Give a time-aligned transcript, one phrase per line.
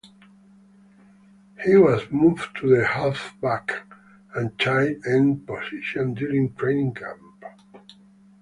[1.63, 3.85] He was moved to the halfback
[4.33, 7.45] and tight end positions during training camp.